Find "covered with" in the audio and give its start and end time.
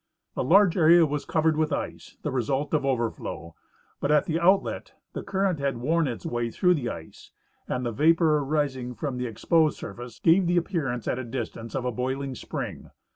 1.25-1.71